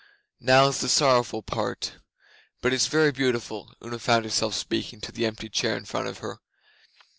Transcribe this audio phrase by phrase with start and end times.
[0.39, 1.97] 'Now's the sorrowful part,
[2.63, 6.17] but it's very beautiful.' Una found herself speaking to the empty chair in front of
[6.25, 6.39] her.